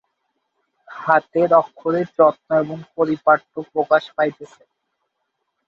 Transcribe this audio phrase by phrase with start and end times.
[0.87, 4.63] হাতের অক্ষরে যত্ন এবং পারিপাট্য প্রকাশ পাইতেছে।